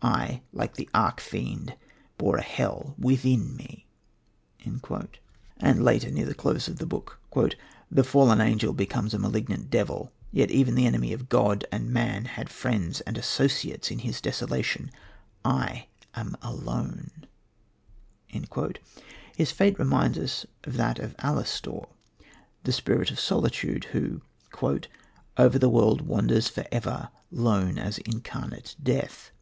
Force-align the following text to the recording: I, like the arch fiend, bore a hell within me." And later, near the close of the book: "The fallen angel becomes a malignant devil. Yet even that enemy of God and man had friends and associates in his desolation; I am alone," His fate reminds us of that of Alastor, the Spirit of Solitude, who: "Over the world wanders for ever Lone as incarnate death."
I, 0.00 0.40
like 0.54 0.76
the 0.76 0.88
arch 0.94 1.20
fiend, 1.20 1.76
bore 2.16 2.38
a 2.38 2.40
hell 2.42 2.94
within 2.98 3.54
me." 3.56 3.84
And 4.64 5.84
later, 5.84 6.10
near 6.10 6.24
the 6.24 6.34
close 6.34 6.66
of 6.66 6.78
the 6.78 6.86
book: 6.86 7.20
"The 7.90 8.02
fallen 8.02 8.40
angel 8.40 8.72
becomes 8.72 9.12
a 9.12 9.18
malignant 9.18 9.68
devil. 9.68 10.12
Yet 10.32 10.50
even 10.50 10.76
that 10.76 10.80
enemy 10.84 11.12
of 11.12 11.28
God 11.28 11.66
and 11.70 11.90
man 11.92 12.24
had 12.24 12.48
friends 12.48 13.02
and 13.02 13.18
associates 13.18 13.90
in 13.90 13.98
his 13.98 14.22
desolation; 14.22 14.90
I 15.44 15.88
am 16.14 16.38
alone," 16.40 17.26
His 18.30 19.52
fate 19.52 19.78
reminds 19.78 20.16
us 20.16 20.46
of 20.64 20.78
that 20.78 20.98
of 20.98 21.14
Alastor, 21.18 21.84
the 22.64 22.72
Spirit 22.72 23.10
of 23.10 23.20
Solitude, 23.20 23.84
who: 23.92 24.22
"Over 25.36 25.58
the 25.58 25.68
world 25.68 26.00
wanders 26.00 26.48
for 26.48 26.64
ever 26.72 27.10
Lone 27.30 27.76
as 27.76 27.98
incarnate 27.98 28.74
death." 28.82 29.32